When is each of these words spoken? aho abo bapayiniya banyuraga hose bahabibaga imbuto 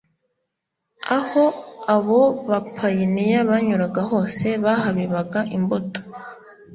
aho 1.17 1.43
abo 1.95 2.21
bapayiniya 2.49 3.39
banyuraga 3.49 4.01
hose 4.11 4.45
bahabibaga 4.63 5.39
imbuto 5.55 5.99